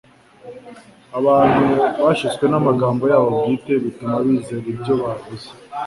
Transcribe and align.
Abantu 1.19 1.65
bashutswe 2.03 2.45
n'amagambo 2.47 3.03
yabo 3.11 3.27
bwite 3.35 3.71
bituma 3.83 4.15
bizera 4.25 4.65
ibyo 4.73 4.93
bavuze 5.01 5.47